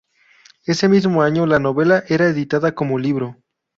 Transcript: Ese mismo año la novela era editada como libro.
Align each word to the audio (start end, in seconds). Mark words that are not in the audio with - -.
Ese 0.65 0.89
mismo 0.89 1.21
año 1.21 1.45
la 1.45 1.59
novela 1.59 2.03
era 2.07 2.25
editada 2.25 2.73
como 2.73 2.97
libro. 2.97 3.37